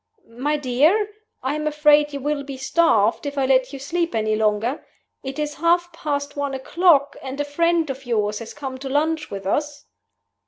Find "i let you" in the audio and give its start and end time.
3.37-3.77